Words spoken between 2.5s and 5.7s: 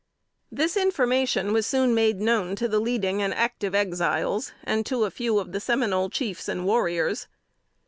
to the leading and active Exiles, and to a few of the